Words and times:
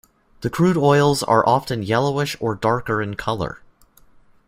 The 0.39 0.49
crude 0.49 0.77
oils 0.77 1.21
are 1.21 1.47
often 1.47 1.83
yellowish 1.83 2.35
or 2.39 2.55
darker 2.55 3.03
in 3.03 3.13
colour. 3.15 3.59